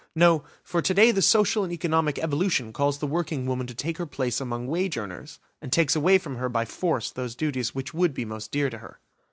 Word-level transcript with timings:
No, 0.15 0.43
for 0.63 0.81
to 0.81 0.95
day 0.95 1.11
the 1.11 1.21
social 1.21 1.63
and 1.63 1.71
economic 1.71 2.17
evolution 2.17 2.73
calls 2.73 2.97
the 2.97 3.05
working 3.05 3.45
woman 3.45 3.67
to 3.67 3.75
take 3.75 3.99
her 3.99 4.07
place 4.07 4.41
among 4.41 4.65
wage 4.65 4.97
earners, 4.97 5.37
and 5.61 5.71
takes 5.71 5.95
away 5.95 6.17
from 6.17 6.37
her 6.37 6.49
by 6.49 6.65
force 6.65 7.11
those 7.11 7.35
duties 7.35 7.75
which 7.75 7.93
would 7.93 8.15
be 8.15 8.25
most 8.25 8.49
dear 8.51 8.71
to 8.71 8.79
her! 8.79 8.99